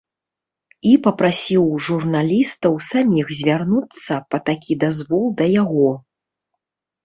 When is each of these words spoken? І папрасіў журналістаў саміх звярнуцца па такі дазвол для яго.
І 0.91 0.93
папрасіў 1.05 1.65
журналістаў 1.89 2.73
саміх 2.89 3.27
звярнуцца 3.43 4.13
па 4.33 4.37
такі 4.51 4.81
дазвол 4.89 5.25
для 5.39 5.47
яго. 5.63 5.89